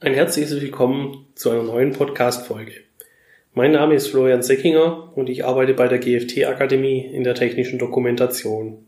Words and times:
Ein 0.00 0.14
herzliches 0.14 0.60
Willkommen 0.60 1.26
zu 1.34 1.50
einer 1.50 1.64
neuen 1.64 1.90
Podcast-Folge. 1.90 2.70
Mein 3.52 3.72
Name 3.72 3.96
ist 3.96 4.06
Florian 4.06 4.44
Seckinger 4.44 5.12
und 5.16 5.28
ich 5.28 5.44
arbeite 5.44 5.74
bei 5.74 5.88
der 5.88 5.98
GFT-Akademie 5.98 7.00
in 7.00 7.24
der 7.24 7.34
technischen 7.34 7.80
Dokumentation. 7.80 8.86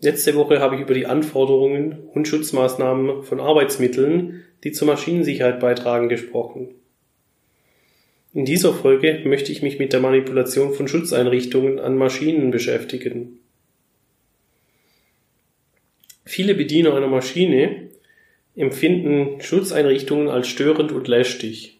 Letzte 0.00 0.34
Woche 0.34 0.58
habe 0.58 0.74
ich 0.74 0.80
über 0.80 0.94
die 0.94 1.06
Anforderungen 1.06 2.00
und 2.14 2.26
Schutzmaßnahmen 2.26 3.22
von 3.22 3.38
Arbeitsmitteln, 3.38 4.42
die 4.64 4.72
zur 4.72 4.88
Maschinensicherheit 4.88 5.60
beitragen, 5.60 6.08
gesprochen. 6.08 6.70
In 8.32 8.44
dieser 8.44 8.74
Folge 8.74 9.22
möchte 9.24 9.52
ich 9.52 9.62
mich 9.62 9.78
mit 9.78 9.92
der 9.92 10.00
Manipulation 10.00 10.74
von 10.74 10.88
Schutzeinrichtungen 10.88 11.78
an 11.78 11.96
Maschinen 11.96 12.50
beschäftigen. 12.50 13.38
Viele 16.24 16.56
Bediener 16.56 16.96
einer 16.96 17.06
Maschine 17.06 17.83
empfinden 18.56 19.40
Schutzeinrichtungen 19.40 20.28
als 20.28 20.48
störend 20.48 20.92
und 20.92 21.08
lästig. 21.08 21.78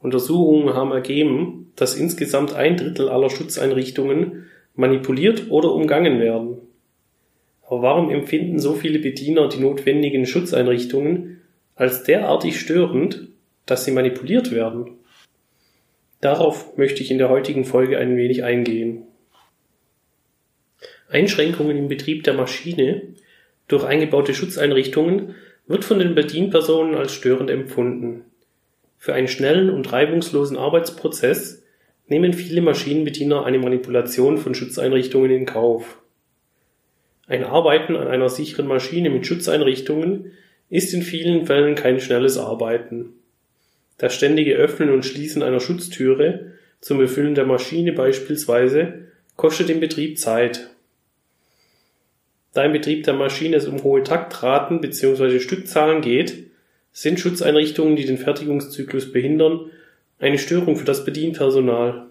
Untersuchungen 0.00 0.74
haben 0.74 0.92
ergeben, 0.92 1.72
dass 1.76 1.96
insgesamt 1.96 2.52
ein 2.52 2.76
Drittel 2.76 3.08
aller 3.08 3.30
Schutzeinrichtungen 3.30 4.46
manipuliert 4.74 5.50
oder 5.50 5.72
umgangen 5.72 6.20
werden. 6.20 6.58
Aber 7.66 7.82
warum 7.82 8.10
empfinden 8.10 8.58
so 8.58 8.74
viele 8.74 8.98
Bediener 8.98 9.48
die 9.48 9.60
notwendigen 9.60 10.26
Schutzeinrichtungen 10.26 11.40
als 11.74 12.04
derartig 12.04 12.60
störend, 12.60 13.28
dass 13.64 13.86
sie 13.86 13.92
manipuliert 13.92 14.52
werden? 14.52 14.98
Darauf 16.20 16.76
möchte 16.76 17.02
ich 17.02 17.10
in 17.10 17.18
der 17.18 17.30
heutigen 17.30 17.64
Folge 17.64 17.98
ein 17.98 18.16
wenig 18.16 18.44
eingehen. 18.44 19.04
Einschränkungen 21.08 21.76
im 21.76 21.88
Betrieb 21.88 22.24
der 22.24 22.34
Maschine 22.34 23.02
durch 23.68 23.84
eingebaute 23.84 24.34
Schutzeinrichtungen 24.34 25.34
wird 25.66 25.84
von 25.84 25.98
den 25.98 26.14
Bedienpersonen 26.14 26.94
als 26.94 27.12
störend 27.12 27.50
empfunden. 27.50 28.24
Für 28.98 29.14
einen 29.14 29.28
schnellen 29.28 29.70
und 29.70 29.92
reibungslosen 29.92 30.56
Arbeitsprozess 30.56 31.62
nehmen 32.06 32.32
viele 32.32 32.60
Maschinenbediener 32.60 33.44
eine 33.44 33.58
Manipulation 33.58 34.38
von 34.38 34.54
Schutzeinrichtungen 34.54 35.30
in 35.30 35.46
Kauf. 35.46 35.98
Ein 37.26 37.44
Arbeiten 37.44 37.96
an 37.96 38.08
einer 38.08 38.28
sicheren 38.28 38.66
Maschine 38.66 39.08
mit 39.08 39.26
Schutzeinrichtungen 39.26 40.32
ist 40.68 40.92
in 40.92 41.02
vielen 41.02 41.46
Fällen 41.46 41.74
kein 41.74 42.00
schnelles 42.00 42.36
Arbeiten. 42.36 43.14
Das 43.96 44.14
ständige 44.14 44.54
Öffnen 44.54 44.90
und 44.90 45.06
Schließen 45.06 45.42
einer 45.42 45.60
Schutztüre 45.60 46.52
zum 46.80 46.98
Befüllen 46.98 47.34
der 47.34 47.46
Maschine 47.46 47.92
beispielsweise 47.92 49.06
kostet 49.36 49.70
im 49.70 49.80
Betrieb 49.80 50.18
Zeit 50.18 50.73
da 52.54 52.64
im 52.64 52.72
Betrieb 52.72 53.02
der 53.04 53.14
Maschine 53.14 53.56
es 53.56 53.66
um 53.66 53.82
hohe 53.82 54.04
Taktraten 54.04 54.80
bzw. 54.80 55.40
Stückzahlen 55.40 56.00
geht, 56.00 56.50
sind 56.92 57.18
Schutzeinrichtungen, 57.18 57.96
die 57.96 58.06
den 58.06 58.16
Fertigungszyklus 58.16 59.12
behindern, 59.12 59.72
eine 60.20 60.38
Störung 60.38 60.76
für 60.76 60.84
das 60.84 61.04
Bedienpersonal. 61.04 62.06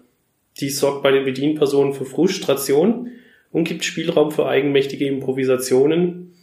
Dies 0.60 0.78
sorgt 0.78 1.02
bei 1.02 1.10
den 1.10 1.24
Bedienpersonen 1.24 1.94
für 1.94 2.04
Frustration 2.04 3.10
und 3.50 3.64
gibt 3.66 3.84
Spielraum 3.84 4.30
für 4.30 4.46
eigenmächtige 4.46 5.06
Improvisationen 5.06 6.34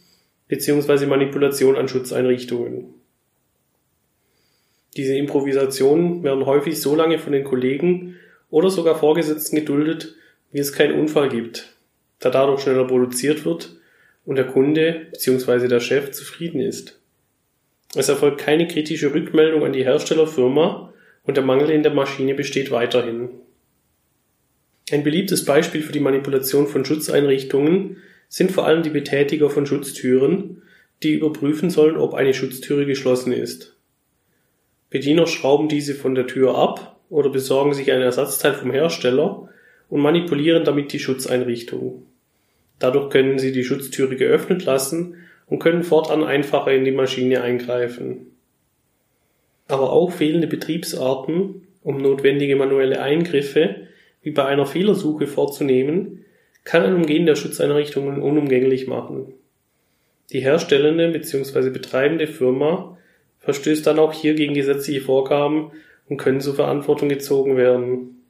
bzw. 0.48 1.06
Manipulation 1.06 1.76
an 1.76 1.86
Schutzeinrichtungen. 1.86 2.86
Diese 4.96 5.16
Improvisationen 5.16 6.24
werden 6.24 6.44
häufig 6.44 6.80
so 6.80 6.96
lange 6.96 7.20
von 7.20 7.32
den 7.32 7.44
Kollegen 7.44 8.16
oder 8.50 8.68
sogar 8.68 8.98
Vorgesetzten 8.98 9.56
geduldet, 9.56 10.16
wie 10.50 10.58
es 10.58 10.72
keinen 10.72 10.98
Unfall 10.98 11.28
gibt, 11.28 11.76
da 12.18 12.30
dadurch 12.30 12.62
schneller 12.62 12.86
produziert 12.86 13.44
wird 13.44 13.76
und 14.24 14.36
der 14.36 14.46
Kunde 14.46 15.06
bzw. 15.10 15.68
der 15.68 15.80
Chef 15.80 16.12
zufrieden 16.12 16.60
ist. 16.60 16.98
Es 17.94 18.08
erfolgt 18.08 18.38
keine 18.38 18.66
kritische 18.66 19.12
Rückmeldung 19.12 19.64
an 19.64 19.72
die 19.72 19.84
Herstellerfirma 19.84 20.92
und 21.24 21.36
der 21.36 21.44
Mangel 21.44 21.70
in 21.70 21.82
der 21.82 21.92
Maschine 21.92 22.34
besteht 22.34 22.70
weiterhin. 22.70 23.30
Ein 24.90 25.04
beliebtes 25.04 25.44
Beispiel 25.44 25.82
für 25.82 25.92
die 25.92 26.00
Manipulation 26.00 26.66
von 26.66 26.84
Schutzeinrichtungen 26.84 27.98
sind 28.28 28.50
vor 28.50 28.66
allem 28.66 28.82
die 28.82 28.90
Betätiger 28.90 29.50
von 29.50 29.66
Schutztüren, 29.66 30.62
die 31.02 31.12
überprüfen 31.12 31.70
sollen, 31.70 31.96
ob 31.96 32.14
eine 32.14 32.34
Schutztüre 32.34 32.86
geschlossen 32.86 33.32
ist. 33.32 33.76
Bediener 34.90 35.26
schrauben 35.26 35.68
diese 35.68 35.94
von 35.94 36.14
der 36.14 36.26
Tür 36.26 36.56
ab 36.56 37.00
oder 37.08 37.30
besorgen 37.30 37.74
sich 37.74 37.92
ein 37.92 38.00
Ersatzteil 38.00 38.54
vom 38.54 38.70
Hersteller 38.70 39.48
und 39.88 40.00
manipulieren 40.00 40.64
damit 40.64 40.92
die 40.92 40.98
Schutzeinrichtung. 40.98 42.06
Dadurch 42.82 43.10
können 43.10 43.38
Sie 43.38 43.52
die 43.52 43.62
Schutztüre 43.62 44.16
geöffnet 44.16 44.64
lassen 44.64 45.14
und 45.46 45.60
können 45.60 45.84
fortan 45.84 46.24
einfacher 46.24 46.72
in 46.72 46.84
die 46.84 46.90
Maschine 46.90 47.40
eingreifen. 47.40 48.32
Aber 49.68 49.92
auch 49.92 50.10
fehlende 50.10 50.48
Betriebsarten, 50.48 51.68
um 51.84 51.98
notwendige 51.98 52.56
manuelle 52.56 53.00
Eingriffe 53.00 53.86
wie 54.22 54.32
bei 54.32 54.46
einer 54.46 54.66
Fehlersuche 54.66 55.28
vorzunehmen, 55.28 56.24
kann 56.64 56.82
ein 56.82 56.96
Umgehen 56.96 57.24
der 57.24 57.36
Schutzeinrichtungen 57.36 58.20
unumgänglich 58.20 58.88
machen. 58.88 59.32
Die 60.32 60.40
herstellende 60.40 61.08
bzw. 61.10 61.70
betreibende 61.70 62.26
Firma 62.26 62.98
verstößt 63.38 63.86
dann 63.86 64.00
auch 64.00 64.12
hier 64.12 64.34
gegen 64.34 64.54
gesetzliche 64.54 65.02
Vorgaben 65.02 65.70
und 66.08 66.16
können 66.16 66.40
zur 66.40 66.56
Verantwortung 66.56 67.08
gezogen 67.08 67.56
werden. 67.56 68.24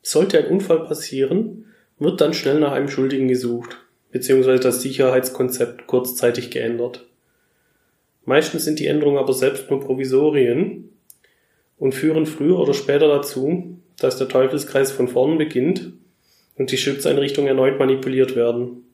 Sollte 0.00 0.38
ein 0.38 0.46
Unfall 0.50 0.84
passieren, 0.84 1.66
wird 2.02 2.20
dann 2.20 2.34
schnell 2.34 2.60
nach 2.60 2.72
einem 2.72 2.88
Schuldigen 2.88 3.28
gesucht, 3.28 3.78
beziehungsweise 4.10 4.62
das 4.62 4.82
Sicherheitskonzept 4.82 5.86
kurzzeitig 5.86 6.50
geändert. 6.50 7.06
Meistens 8.24 8.64
sind 8.64 8.78
die 8.78 8.86
Änderungen 8.86 9.18
aber 9.18 9.32
selbst 9.32 9.70
nur 9.70 9.80
Provisorien 9.80 10.90
und 11.78 11.94
führen 11.94 12.26
früher 12.26 12.58
oder 12.58 12.74
später 12.74 13.08
dazu, 13.08 13.78
dass 13.98 14.16
der 14.16 14.28
Teufelskreis 14.28 14.92
von 14.92 15.08
vorn 15.08 15.38
beginnt 15.38 15.92
und 16.56 16.70
die 16.70 16.76
Schutzeinrichtungen 16.76 17.48
erneut 17.48 17.78
manipuliert 17.78 18.36
werden. 18.36 18.84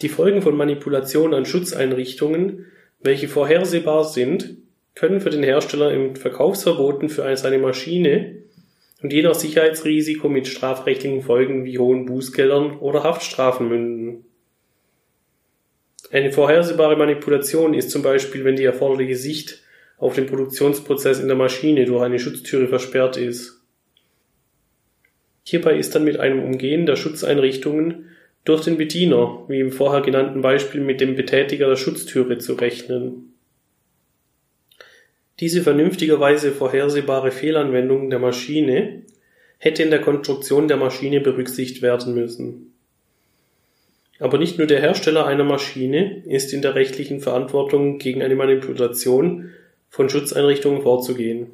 Die 0.00 0.08
Folgen 0.08 0.42
von 0.42 0.56
Manipulation 0.56 1.34
an 1.34 1.44
Schutzeinrichtungen, 1.44 2.66
welche 3.00 3.28
vorhersehbar 3.28 4.04
sind, 4.04 4.56
können 4.94 5.20
für 5.20 5.30
den 5.30 5.42
Hersteller 5.42 5.92
im 5.92 6.16
Verkaufsverboten 6.16 7.08
für 7.08 7.36
seine 7.36 7.58
Maschine 7.58 8.42
und 9.02 9.12
je 9.12 9.22
nach 9.22 9.34
Sicherheitsrisiko 9.34 10.28
mit 10.28 10.46
strafrechtlichen 10.46 11.22
Folgen 11.22 11.64
wie 11.64 11.78
hohen 11.78 12.06
Bußgeldern 12.06 12.78
oder 12.78 13.02
Haftstrafen 13.02 13.68
münden. 13.68 14.24
Eine 16.10 16.30
vorhersehbare 16.30 16.96
Manipulation 16.96 17.74
ist 17.74 17.90
zum 17.90 18.02
Beispiel, 18.02 18.44
wenn 18.44 18.56
die 18.56 18.64
erforderliche 18.64 19.16
Sicht 19.16 19.62
auf 19.96 20.14
den 20.14 20.26
Produktionsprozess 20.26 21.20
in 21.20 21.28
der 21.28 21.36
Maschine 21.36 21.84
durch 21.84 22.02
eine 22.02 22.18
Schutztüre 22.18 22.68
versperrt 22.68 23.16
ist. 23.16 23.62
Hierbei 25.44 25.76
ist 25.76 25.94
dann 25.94 26.04
mit 26.04 26.20
einem 26.20 26.42
Umgehen 26.42 26.86
der 26.86 26.96
Schutzeinrichtungen 26.96 28.10
durch 28.44 28.62
den 28.64 28.76
Bediener, 28.76 29.44
wie 29.48 29.60
im 29.60 29.72
vorher 29.72 30.02
genannten 30.02 30.42
Beispiel 30.42 30.80
mit 30.80 31.00
dem 31.00 31.16
Betätiger 31.16 31.68
der 31.68 31.76
Schutztüre, 31.76 32.38
zu 32.38 32.54
rechnen. 32.54 33.31
Diese 35.42 35.60
vernünftigerweise 35.60 36.52
vorhersehbare 36.52 37.32
Fehlanwendung 37.32 38.10
der 38.10 38.20
Maschine 38.20 39.02
hätte 39.58 39.82
in 39.82 39.90
der 39.90 40.00
Konstruktion 40.00 40.68
der 40.68 40.76
Maschine 40.76 41.20
berücksichtigt 41.20 41.82
werden 41.82 42.14
müssen. 42.14 42.74
Aber 44.20 44.38
nicht 44.38 44.58
nur 44.58 44.68
der 44.68 44.80
Hersteller 44.80 45.26
einer 45.26 45.42
Maschine 45.42 46.22
ist 46.26 46.52
in 46.52 46.62
der 46.62 46.76
rechtlichen 46.76 47.20
Verantwortung 47.20 47.98
gegen 47.98 48.22
eine 48.22 48.36
Manipulation 48.36 49.50
von 49.88 50.08
Schutzeinrichtungen 50.08 50.82
vorzugehen. 50.82 51.48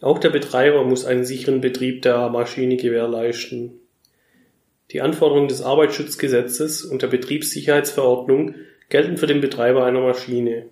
Auch 0.00 0.18
der 0.18 0.30
Betreiber 0.30 0.84
muss 0.84 1.04
einen 1.04 1.26
sicheren 1.26 1.60
Betrieb 1.60 2.00
der 2.00 2.30
Maschine 2.30 2.78
gewährleisten. 2.78 3.72
Die 4.90 5.02
Anforderungen 5.02 5.48
des 5.48 5.60
Arbeitsschutzgesetzes 5.60 6.82
und 6.82 7.02
der 7.02 7.08
Betriebssicherheitsverordnung 7.08 8.54
gelten 8.88 9.18
für 9.18 9.26
den 9.26 9.42
Betreiber 9.42 9.84
einer 9.84 10.00
Maschine. 10.00 10.70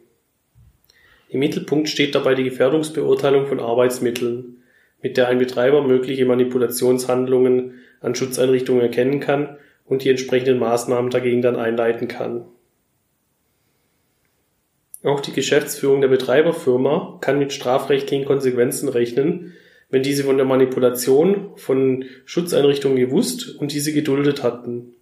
Im 1.33 1.39
Mittelpunkt 1.39 1.89
steht 1.89 2.15
dabei 2.15 2.35
die 2.35 2.45
Gefährdungsbeurteilung 2.45 3.47
von 3.47 3.59
Arbeitsmitteln, 3.59 4.63
mit 5.01 5.17
der 5.17 5.29
ein 5.29 5.39
Betreiber 5.39 5.83
mögliche 5.83 6.27
Manipulationshandlungen 6.27 7.81
an 8.03 8.15
Schutzeinrichtungen 8.15 8.83
erkennen 8.83 9.19
kann 9.19 9.57
und 9.87 10.05
die 10.05 10.11
entsprechenden 10.11 10.59
Maßnahmen 10.59 11.11
dagegen 11.11 11.41
dann 11.41 11.57
einleiten 11.57 12.07
kann. 12.07 12.45
Auch 15.03 15.21
die 15.21 15.33
Geschäftsführung 15.33 16.03
der 16.03 16.09
Betreiberfirma 16.09 17.17
kann 17.23 17.39
mit 17.39 17.55
strafrechtlichen 17.55 18.27
Konsequenzen 18.27 18.91
rechnen, 18.91 19.55
wenn 19.89 20.03
diese 20.03 20.25
von 20.25 20.37
der 20.37 20.45
Manipulation 20.45 21.53
von 21.57 22.05
Schutzeinrichtungen 22.27 22.99
gewusst 22.99 23.57
und 23.59 23.73
diese 23.73 23.95
geduldet 23.95 24.43
hatten. 24.43 24.97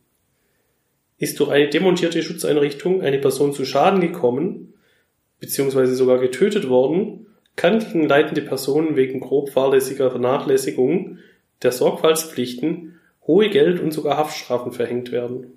Ist 1.19 1.41
durch 1.41 1.51
eine 1.51 1.69
demontierte 1.69 2.23
Schutzeinrichtung 2.23 3.03
eine 3.03 3.19
Person 3.19 3.53
zu 3.53 3.65
Schaden 3.65 4.01
gekommen, 4.01 4.70
beziehungsweise 5.41 5.95
sogar 5.95 6.19
getötet 6.19 6.69
worden, 6.69 7.27
kann 7.57 7.81
gegen 7.81 8.07
leitende 8.07 8.43
Personen 8.43 8.97
wegen 8.97 9.21
grob 9.21 9.51
fahrlässiger 9.51 10.11
Vernachlässigung 10.11 11.19
der 11.63 11.73
Sorgfaltspflichten 11.73 12.99
hohe 13.27 13.51
Geld- 13.51 13.81
und 13.81 13.93
sogar 13.93 14.17
Haftstrafen 14.17 14.73
verhängt 14.73 15.13
werden. 15.13 15.53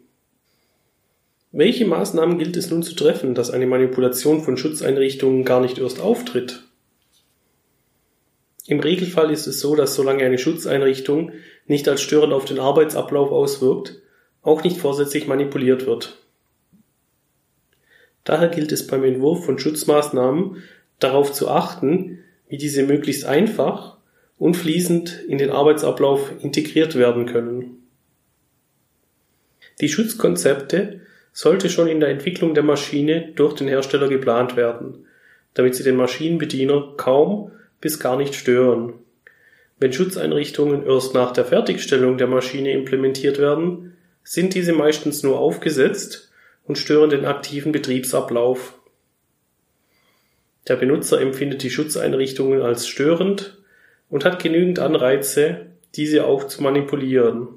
Welche 1.51 1.85
Maßnahmen 1.85 2.39
gilt 2.39 2.57
es 2.57 2.71
nun 2.71 2.81
zu 2.81 2.95
treffen, 2.95 3.35
dass 3.35 3.51
eine 3.51 3.67
Manipulation 3.67 4.41
von 4.41 4.57
Schutzeinrichtungen 4.57 5.45
gar 5.45 5.61
nicht 5.61 5.77
erst 5.77 6.01
auftritt? 6.01 6.63
Im 8.65 8.79
Regelfall 8.79 9.29
ist 9.29 9.45
es 9.45 9.59
so, 9.59 9.75
dass 9.75 9.93
solange 9.93 10.23
eine 10.23 10.37
Schutzeinrichtung 10.37 11.31
nicht 11.67 11.87
als 11.87 12.01
störend 12.01 12.33
auf 12.33 12.45
den 12.45 12.59
Arbeitsablauf 12.59 13.31
auswirkt, 13.31 14.01
auch 14.41 14.63
nicht 14.63 14.77
vorsätzlich 14.77 15.27
manipuliert 15.27 15.85
wird. 15.85 16.22
Daher 18.23 18.49
gilt 18.49 18.71
es 18.71 18.87
beim 18.87 19.03
Entwurf 19.03 19.45
von 19.45 19.59
Schutzmaßnahmen 19.59 20.63
darauf 20.99 21.33
zu 21.33 21.49
achten, 21.49 22.19
wie 22.47 22.57
diese 22.57 22.83
möglichst 22.83 23.25
einfach 23.25 23.97
und 24.37 24.55
fließend 24.55 25.23
in 25.27 25.37
den 25.37 25.49
Arbeitsablauf 25.49 26.31
integriert 26.41 26.95
werden 26.95 27.25
können. 27.25 27.83
Die 29.81 29.89
Schutzkonzepte 29.89 31.01
sollte 31.31 31.69
schon 31.69 31.87
in 31.87 31.99
der 31.99 32.09
Entwicklung 32.09 32.53
der 32.53 32.63
Maschine 32.63 33.31
durch 33.35 33.53
den 33.55 33.67
Hersteller 33.67 34.07
geplant 34.07 34.55
werden, 34.55 35.05
damit 35.55 35.75
sie 35.75 35.83
den 35.83 35.95
Maschinenbediener 35.95 36.93
kaum 36.95 37.51
bis 37.81 37.99
gar 37.99 38.17
nicht 38.17 38.35
stören. 38.35 38.93
Wenn 39.79 39.91
Schutzeinrichtungen 39.91 40.85
erst 40.85 41.13
nach 41.13 41.31
der 41.31 41.45
Fertigstellung 41.45 42.17
der 42.17 42.27
Maschine 42.27 42.71
implementiert 42.71 43.39
werden, 43.39 43.97
sind 44.23 44.53
diese 44.53 44.73
meistens 44.73 45.23
nur 45.23 45.39
aufgesetzt 45.39 46.31
und 46.65 46.77
stören 46.77 47.09
den 47.09 47.25
aktiven 47.25 47.71
Betriebsablauf. 47.71 48.79
Der 50.67 50.75
Benutzer 50.77 51.19
empfindet 51.19 51.63
die 51.63 51.69
Schutzeinrichtungen 51.69 52.61
als 52.61 52.87
störend 52.87 53.61
und 54.09 54.23
hat 54.23 54.41
genügend 54.41 54.79
Anreize, 54.79 55.67
diese 55.95 56.25
auch 56.25 56.45
zu 56.45 56.63
manipulieren. 56.63 57.49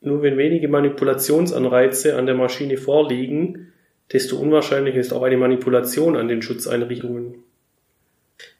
Nur 0.00 0.22
wenn 0.22 0.36
wenige 0.36 0.68
Manipulationsanreize 0.68 2.16
an 2.16 2.26
der 2.26 2.34
Maschine 2.34 2.76
vorliegen, 2.76 3.72
desto 4.12 4.36
unwahrscheinlicher 4.36 4.98
ist 4.98 5.12
auch 5.12 5.22
eine 5.22 5.36
Manipulation 5.36 6.16
an 6.16 6.28
den 6.28 6.42
Schutzeinrichtungen. 6.42 7.42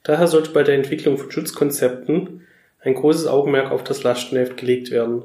Daher 0.03 0.27
sollte 0.27 0.51
bei 0.51 0.63
der 0.63 0.75
Entwicklung 0.75 1.17
von 1.17 1.31
Schutzkonzepten 1.31 2.41
ein 2.79 2.93
großes 2.93 3.27
Augenmerk 3.27 3.71
auf 3.71 3.83
das 3.83 4.03
Lastenheft 4.03 4.57
gelegt 4.57 4.91
werden. 4.91 5.23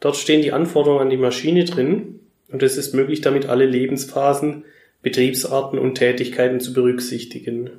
Dort 0.00 0.16
stehen 0.16 0.42
die 0.42 0.52
Anforderungen 0.52 1.02
an 1.02 1.10
die 1.10 1.16
Maschine 1.16 1.64
drin 1.64 2.20
und 2.52 2.62
es 2.62 2.76
ist 2.76 2.94
möglich, 2.94 3.20
damit 3.20 3.46
alle 3.46 3.66
Lebensphasen, 3.66 4.64
Betriebsarten 5.02 5.78
und 5.78 5.96
Tätigkeiten 5.96 6.60
zu 6.60 6.72
berücksichtigen. 6.72 7.70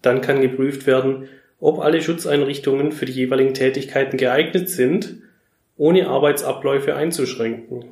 Dann 0.00 0.20
kann 0.20 0.40
geprüft 0.40 0.86
werden, 0.86 1.28
ob 1.60 1.80
alle 1.80 2.00
Schutzeinrichtungen 2.00 2.92
für 2.92 3.04
die 3.04 3.12
jeweiligen 3.12 3.54
Tätigkeiten 3.54 4.16
geeignet 4.16 4.68
sind 4.68 5.18
ohne 5.76 6.08
Arbeitsabläufe 6.08 6.94
einzuschränken. 6.94 7.84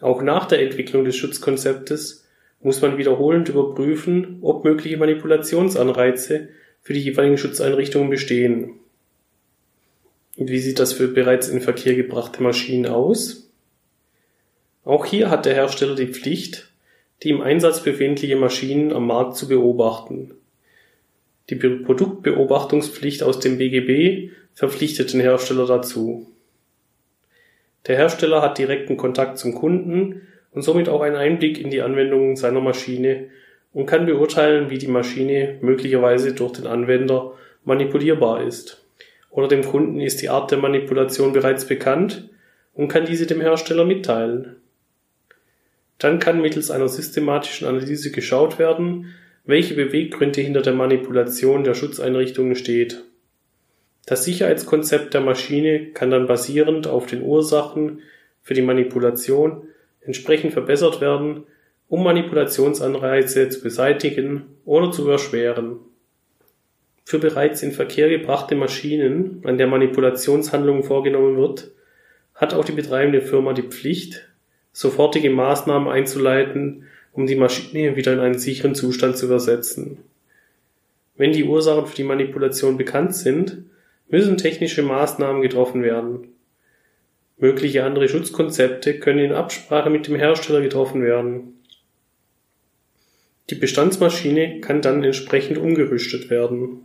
Auch 0.00 0.22
nach 0.22 0.46
der 0.46 0.60
Entwicklung 0.60 1.04
des 1.04 1.16
Schutzkonzeptes 1.16 2.26
muss 2.60 2.82
man 2.82 2.98
wiederholend 2.98 3.48
überprüfen, 3.48 4.38
ob 4.42 4.64
mögliche 4.64 4.96
Manipulationsanreize 4.96 6.48
für 6.82 6.92
die 6.92 7.00
jeweiligen 7.00 7.38
Schutzeinrichtungen 7.38 8.10
bestehen. 8.10 8.80
Und 10.36 10.50
wie 10.50 10.58
sieht 10.58 10.78
das 10.78 10.92
für 10.92 11.08
bereits 11.08 11.48
in 11.48 11.60
Verkehr 11.60 11.94
gebrachte 11.94 12.42
Maschinen 12.42 12.86
aus? 12.86 13.43
Auch 14.84 15.06
hier 15.06 15.30
hat 15.30 15.46
der 15.46 15.54
Hersteller 15.54 15.94
die 15.94 16.08
Pflicht, 16.08 16.70
die 17.22 17.30
im 17.30 17.40
Einsatz 17.40 17.82
befindliche 17.82 18.36
Maschinen 18.36 18.92
am 18.92 19.06
Markt 19.06 19.36
zu 19.36 19.48
beobachten. 19.48 20.32
Die 21.50 21.56
Produktbeobachtungspflicht 21.56 23.22
aus 23.22 23.40
dem 23.40 23.58
BGB 23.58 24.30
verpflichtet 24.54 25.12
den 25.12 25.20
Hersteller 25.20 25.66
dazu. 25.66 26.30
Der 27.86 27.96
Hersteller 27.96 28.40
hat 28.42 28.58
direkten 28.58 28.96
Kontakt 28.96 29.38
zum 29.38 29.54
Kunden 29.54 30.22
und 30.52 30.62
somit 30.62 30.88
auch 30.88 31.02
einen 31.02 31.16
Einblick 31.16 31.60
in 31.60 31.70
die 31.70 31.82
Anwendungen 31.82 32.36
seiner 32.36 32.60
Maschine 32.60 33.26
und 33.72 33.86
kann 33.86 34.06
beurteilen, 34.06 34.70
wie 34.70 34.78
die 34.78 34.88
Maschine 34.88 35.58
möglicherweise 35.60 36.32
durch 36.32 36.52
den 36.52 36.66
Anwender 36.66 37.32
manipulierbar 37.64 38.42
ist. 38.42 38.82
Oder 39.30 39.48
dem 39.48 39.64
Kunden 39.64 40.00
ist 40.00 40.22
die 40.22 40.28
Art 40.28 40.50
der 40.50 40.58
Manipulation 40.58 41.32
bereits 41.32 41.66
bekannt 41.66 42.28
und 42.72 42.88
kann 42.88 43.04
diese 43.04 43.26
dem 43.26 43.40
Hersteller 43.40 43.84
mitteilen. 43.84 44.56
Dann 46.04 46.18
kann 46.18 46.42
mittels 46.42 46.70
einer 46.70 46.90
systematischen 46.90 47.66
Analyse 47.66 48.10
geschaut 48.10 48.58
werden, 48.58 49.14
welche 49.46 49.72
Beweggründe 49.72 50.42
hinter 50.42 50.60
der 50.60 50.74
Manipulation 50.74 51.64
der 51.64 51.72
Schutzeinrichtungen 51.72 52.56
steht. 52.56 53.04
Das 54.04 54.22
Sicherheitskonzept 54.26 55.14
der 55.14 55.22
Maschine 55.22 55.92
kann 55.94 56.10
dann 56.10 56.26
basierend 56.26 56.88
auf 56.88 57.06
den 57.06 57.22
Ursachen 57.22 58.02
für 58.42 58.52
die 58.52 58.60
Manipulation 58.60 59.62
entsprechend 60.02 60.52
verbessert 60.52 61.00
werden, 61.00 61.44
um 61.88 62.04
Manipulationsanreize 62.04 63.48
zu 63.48 63.62
beseitigen 63.62 64.42
oder 64.66 64.92
zu 64.92 65.08
erschweren. 65.08 65.78
Für 67.06 67.18
bereits 67.18 67.62
in 67.62 67.72
Verkehr 67.72 68.10
gebrachte 68.10 68.56
Maschinen, 68.56 69.40
an 69.44 69.56
der 69.56 69.68
Manipulationshandlungen 69.68 70.82
vorgenommen 70.82 71.38
wird, 71.38 71.70
hat 72.34 72.52
auch 72.52 72.66
die 72.66 72.72
betreibende 72.72 73.22
Firma 73.22 73.54
die 73.54 73.62
Pflicht, 73.62 74.28
sofortige 74.74 75.30
Maßnahmen 75.30 75.88
einzuleiten, 75.88 76.84
um 77.12 77.26
die 77.26 77.36
Maschine 77.36 77.96
wieder 77.96 78.12
in 78.12 78.18
einen 78.18 78.38
sicheren 78.38 78.74
Zustand 78.74 79.16
zu 79.16 79.28
versetzen. 79.28 79.98
Wenn 81.16 81.32
die 81.32 81.44
Ursachen 81.44 81.86
für 81.86 81.94
die 81.94 82.02
Manipulation 82.02 82.76
bekannt 82.76 83.14
sind, 83.14 83.58
müssen 84.08 84.36
technische 84.36 84.82
Maßnahmen 84.82 85.40
getroffen 85.40 85.82
werden. 85.82 86.28
Mögliche 87.38 87.84
andere 87.84 88.08
Schutzkonzepte 88.08 88.98
können 88.98 89.20
in 89.20 89.32
Absprache 89.32 89.90
mit 89.90 90.08
dem 90.08 90.16
Hersteller 90.16 90.60
getroffen 90.60 91.02
werden. 91.02 91.60
Die 93.50 93.54
Bestandsmaschine 93.54 94.60
kann 94.60 94.82
dann 94.82 95.04
entsprechend 95.04 95.58
umgerüstet 95.58 96.30
werden. 96.30 96.80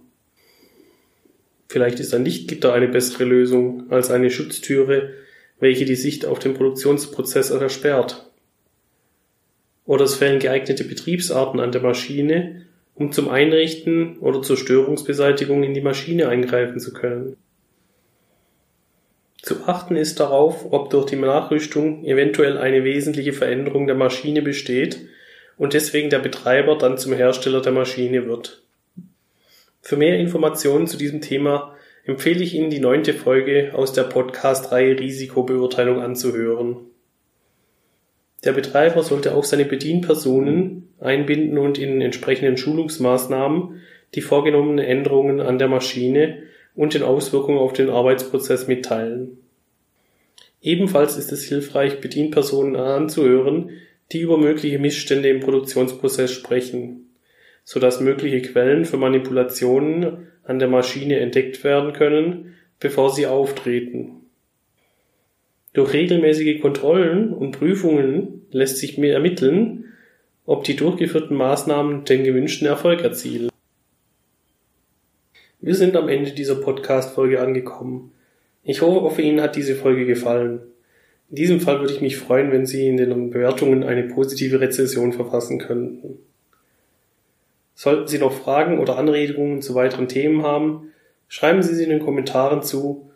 Vielleicht 1.68 2.00
ist 2.00 2.14
ein 2.14 2.26
Lichtgitter 2.26 2.74
eine 2.74 2.88
bessere 2.88 3.24
Lösung 3.24 3.90
als 3.90 4.12
eine 4.12 4.30
Schutztüre, 4.30 5.14
welche 5.60 5.86
die 5.86 5.96
Sicht 5.96 6.26
auf 6.26 6.40
den 6.40 6.54
Produktionsprozess 6.54 7.50
versperrt. 7.50 8.30
Oder 9.86 10.06
es 10.06 10.16
fehlen 10.16 10.40
geeignete 10.40 10.84
Betriebsarten 10.84 11.60
an 11.60 11.72
der 11.72 11.82
Maschine, 11.82 12.66
um 12.96 13.12
zum 13.12 13.30
Einrichten 13.30 14.18
oder 14.20 14.42
zur 14.42 14.58
Störungsbeseitigung 14.58 15.64
in 15.64 15.74
die 15.74 15.82
Maschine 15.82 16.28
eingreifen 16.28 16.80
zu 16.80 16.94
können. 16.94 17.38
Zu 19.42 19.64
achten 19.66 19.96
ist 19.96 20.20
darauf, 20.20 20.72
ob 20.72 20.90
durch 20.90 21.06
die 21.06 21.16
Nachrüstung 21.16 22.04
eventuell 22.04 22.58
eine 22.58 22.84
wesentliche 22.84 23.34
Veränderung 23.34 23.88
der 23.88 23.96
Maschine 23.96 24.42
besteht 24.42 25.08
und 25.58 25.74
deswegen 25.74 26.10
der 26.10 26.20
Betreiber 26.20 26.78
dann 26.78 26.98
zum 26.98 27.14
Hersteller 27.14 27.62
der 27.62 27.72
Maschine 27.72 28.26
wird. 28.26 28.64
Für 29.82 29.96
mehr 29.96 30.20
Informationen 30.20 30.88
zu 30.88 30.98
diesem 30.98 31.22
Thema 31.22 31.76
empfehle 32.06 32.44
ich 32.44 32.56
Ihnen 32.56 32.70
die 32.70 32.80
neunte 32.80 33.14
Folge 33.14 33.72
aus 33.74 33.94
der 33.94 34.04
Podcast-Reihe 34.04 35.00
Risikobeurteilung 35.00 36.02
anzuhören. 36.02 36.78
Der 38.44 38.54
Betreiber 38.54 39.04
sollte 39.04 39.36
auch 39.36 39.44
seine 39.44 39.66
Bedienpersonen 39.66 40.90
einbinden 41.00 41.58
und 41.58 41.78
in 41.78 42.02
entsprechenden 42.02 42.58
Schulungsmaßnahmen 42.58 43.82
die 44.16 44.22
vorgenommenen 44.22 44.84
Änderungen 44.84 45.40
an 45.42 45.60
der 45.60 45.68
Maschine 45.68 46.44
und 46.76 46.94
den 46.94 47.04
Auswirkungen 47.04 47.60
auf 47.60 47.74
den 47.74 47.90
Arbeitsprozess 47.90 48.68
mitteilen. 48.68 49.38
Ebenfalls 50.62 51.18
ist 51.18 51.32
es 51.32 51.44
hilfreich, 51.44 52.02
Bedienpersonen 52.02 52.76
anzuhören, 52.76 53.72
die 54.12 54.22
über 54.22 54.38
mögliche 54.38 54.80
Missstände 54.80 55.30
im 55.30 55.40
Produktionsprozess 55.40 56.32
sprechen, 56.32 57.12
so 57.64 57.80
dass 57.80 58.02
mögliche 58.02 58.42
Quellen 58.42 58.86
für 58.86 58.98
Manipulationen 58.98 60.28
an 60.50 60.58
der 60.58 60.68
Maschine 60.68 61.20
entdeckt 61.20 61.64
werden 61.64 61.94
können, 61.94 62.56
bevor 62.80 63.14
sie 63.14 63.28
auftreten. 63.28 64.26
Durch 65.74 65.94
regelmäßige 65.94 66.60
Kontrollen 66.60 67.32
und 67.32 67.52
Prüfungen 67.52 68.48
lässt 68.50 68.78
sich 68.78 68.98
mehr 68.98 69.14
ermitteln, 69.14 69.94
ob 70.48 70.64
die 70.64 70.76
durchgeführten 70.76 71.38
Maßnahmen 71.38 72.04
den 72.06 72.24
gewünschten 72.24 72.68
Erfolg 72.68 73.04
erzielen. 73.04 73.50
Wir 75.62 75.76
sind 75.76 75.96
am 75.96 76.10
Ende 76.10 76.32
dieser 76.32 76.56
Podcast-Folge 76.56 77.40
angekommen. 77.40 78.12
Ich 78.64 78.82
hoffe, 78.82 79.22
Ihnen 79.22 79.42
hat 79.42 79.56
diese 79.56 79.76
Folge 79.76 80.08
gefallen. 80.08 80.62
In 81.30 81.36
diesem 81.36 81.60
Fall 81.60 81.80
würde 81.80 81.94
ich 81.94 82.02
mich 82.02 82.18
freuen, 82.18 82.52
wenn 82.52 82.66
Sie 82.66 82.88
in 82.88 82.98
den 82.98 83.30
Bewertungen 83.30 83.84
eine 83.84 84.04
positive 84.08 84.60
Rezension 84.60 85.14
verfassen 85.14 85.60
könnten. 85.60 86.18
Sollten 87.82 88.10
Sie 88.10 88.18
noch 88.18 88.34
Fragen 88.34 88.80
oder 88.80 88.98
Anregungen 88.98 89.62
zu 89.62 89.74
weiteren 89.74 90.10
Themen 90.10 90.44
haben, 90.44 90.92
schreiben 91.30 91.64
Sie 91.64 91.74
sie 91.74 91.86
in 91.86 91.92
den 91.92 92.02
Kommentaren 92.02 92.62
zu 92.62 93.10